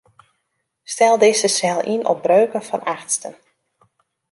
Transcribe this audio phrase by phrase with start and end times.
[0.93, 3.33] Stel dizze sel yn op breuken fan achtsten.